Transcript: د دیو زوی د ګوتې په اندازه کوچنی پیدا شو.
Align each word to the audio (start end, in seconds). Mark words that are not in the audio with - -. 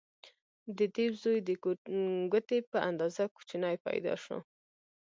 د 0.77 0.79
دیو 0.95 1.11
زوی 1.21 1.39
د 1.47 1.49
ګوتې 2.31 2.59
په 2.71 2.77
اندازه 2.89 3.23
کوچنی 3.35 3.75
پیدا 3.85 4.13
شو. 4.23 4.37